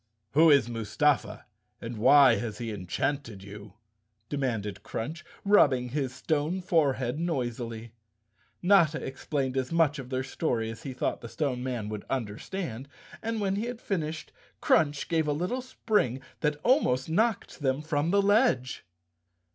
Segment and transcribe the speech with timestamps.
[0.31, 1.45] "Who is Mustafa
[1.79, 3.73] and why has he enchanted you?"
[4.29, 7.91] demanded Crunch, rubbing his stone forehead noisily.
[8.63, 12.87] Notta explained as much of their story as he thought the Stone Man would understand,
[13.21, 18.09] and when he had finished Crunch gave a little spring that almost knocked them from
[18.09, 18.83] the ledge.